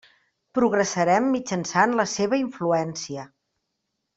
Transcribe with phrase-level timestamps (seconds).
[0.59, 3.31] Progressarem mitjançant la seva influència.